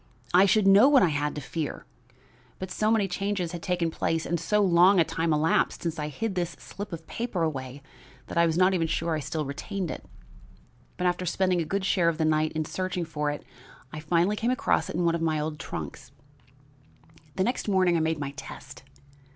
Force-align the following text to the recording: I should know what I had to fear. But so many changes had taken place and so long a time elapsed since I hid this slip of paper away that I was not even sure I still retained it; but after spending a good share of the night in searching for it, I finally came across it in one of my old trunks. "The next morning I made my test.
I 0.33 0.47
should 0.47 0.65
know 0.65 0.89
what 0.89 1.03
I 1.03 1.09
had 1.09 1.35
to 1.35 1.41
fear. 1.41 1.85
But 2.57 2.71
so 2.71 2.89
many 2.89 3.07
changes 3.07 3.51
had 3.51 3.61
taken 3.61 3.91
place 3.91 4.25
and 4.25 4.39
so 4.39 4.59
long 4.63 4.99
a 4.99 5.03
time 5.03 5.31
elapsed 5.31 5.83
since 5.83 5.99
I 5.99 6.07
hid 6.07 6.33
this 6.33 6.53
slip 6.57 6.91
of 6.91 7.05
paper 7.05 7.43
away 7.43 7.83
that 8.25 8.35
I 8.35 8.47
was 8.47 8.57
not 8.57 8.73
even 8.73 8.87
sure 8.87 9.13
I 9.13 9.19
still 9.19 9.45
retained 9.45 9.91
it; 9.91 10.03
but 10.97 11.05
after 11.05 11.27
spending 11.27 11.61
a 11.61 11.65
good 11.65 11.85
share 11.85 12.09
of 12.09 12.17
the 12.17 12.25
night 12.25 12.51
in 12.53 12.65
searching 12.65 13.05
for 13.05 13.29
it, 13.29 13.45
I 13.93 13.99
finally 13.99 14.35
came 14.35 14.49
across 14.49 14.89
it 14.89 14.95
in 14.95 15.05
one 15.05 15.13
of 15.13 15.21
my 15.21 15.39
old 15.39 15.59
trunks. 15.59 16.11
"The 17.35 17.43
next 17.43 17.67
morning 17.69 17.95
I 17.95 17.99
made 17.99 18.17
my 18.17 18.31
test. 18.31 18.81